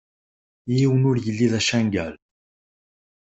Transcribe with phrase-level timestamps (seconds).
[0.77, 2.13] Yiwen ur yelli d acangal.